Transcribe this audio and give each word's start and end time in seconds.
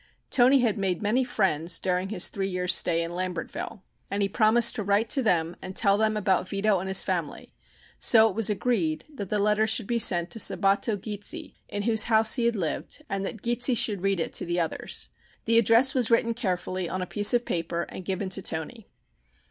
Toni 0.31 0.61
had 0.61 0.79
made 0.79 1.03
many 1.03 1.23
friends 1.23 1.77
during 1.77 2.09
his 2.09 2.27
three 2.27 2.47
years' 2.47 2.73
stay 2.73 3.03
in 3.03 3.11
Lambertville, 3.11 3.83
and 4.09 4.23
he 4.23 4.27
promised 4.27 4.73
to 4.73 4.83
write 4.83 5.09
to 5.11 5.21
them 5.21 5.55
and 5.61 5.75
tell 5.75 5.95
them 5.95 6.17
about 6.17 6.49
Vito 6.49 6.79
and 6.79 6.87
his 6.89 7.03
family, 7.03 7.53
so 7.99 8.27
it 8.27 8.33
was 8.33 8.49
agreed 8.49 9.05
that 9.13 9.29
the 9.29 9.37
letter 9.37 9.67
should 9.67 9.85
be 9.85 9.99
sent 9.99 10.31
to 10.31 10.39
Sabbatto 10.39 10.97
Gizzi, 10.97 11.53
in 11.69 11.83
whose 11.83 12.05
house 12.09 12.33
he 12.33 12.45
had 12.47 12.55
lived, 12.55 13.03
and 13.11 13.23
that 13.23 13.43
Gizzi 13.43 13.75
should 13.75 14.01
read 14.01 14.19
it 14.19 14.33
to 14.33 14.43
the 14.47 14.59
others. 14.59 15.09
The 15.45 15.59
address 15.59 15.93
was 15.93 16.09
written 16.09 16.33
carefully 16.33 16.89
on 16.89 17.03
a 17.03 17.05
piece 17.05 17.31
of 17.35 17.45
paper 17.45 17.83
and 17.83 18.03
given 18.03 18.29
to 18.29 18.41
Toni. 18.41 18.87